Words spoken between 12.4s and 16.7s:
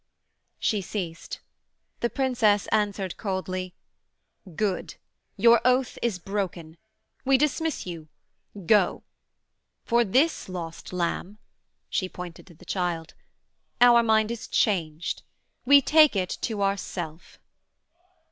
to the child) Our mind is changed: we take it to